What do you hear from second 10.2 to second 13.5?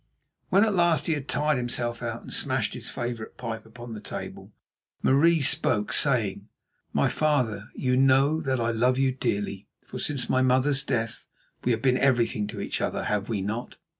my mother's death we have been everything to each other, have we